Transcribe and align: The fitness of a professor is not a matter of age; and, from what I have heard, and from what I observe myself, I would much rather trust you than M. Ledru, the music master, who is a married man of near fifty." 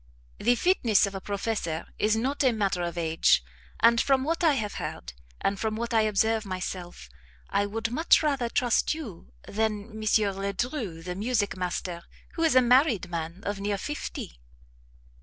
The 0.39 0.55
fitness 0.55 1.05
of 1.05 1.13
a 1.13 1.21
professor 1.21 1.85
is 1.99 2.15
not 2.15 2.43
a 2.43 2.51
matter 2.51 2.81
of 2.81 2.97
age; 2.97 3.43
and, 3.81 4.01
from 4.01 4.23
what 4.23 4.43
I 4.43 4.53
have 4.53 4.73
heard, 4.81 5.13
and 5.41 5.59
from 5.59 5.75
what 5.75 5.93
I 5.93 6.01
observe 6.01 6.43
myself, 6.43 7.07
I 7.51 7.67
would 7.67 7.91
much 7.91 8.23
rather 8.23 8.49
trust 8.49 8.95
you 8.95 9.31
than 9.47 9.91
M. 9.91 10.01
Ledru, 10.01 11.03
the 11.03 11.13
music 11.13 11.55
master, 11.55 12.01
who 12.33 12.41
is 12.41 12.55
a 12.55 12.63
married 12.63 13.11
man 13.11 13.41
of 13.43 13.59
near 13.59 13.77
fifty." 13.77 14.39